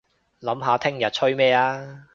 [0.39, 2.07] 諗下聽日吹咩吖